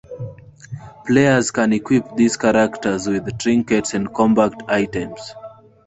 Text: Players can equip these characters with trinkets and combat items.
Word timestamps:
Players 1.05 1.51
can 1.51 1.73
equip 1.73 2.15
these 2.15 2.35
characters 2.35 3.05
with 3.05 3.37
trinkets 3.37 3.93
and 3.93 4.11
combat 4.11 4.51
items. 4.67 5.35